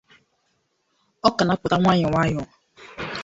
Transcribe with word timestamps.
ọka 1.27 1.41
na-apụta 1.45 1.77
nwayọọ 1.81 2.09
nwayọọ 2.11 2.43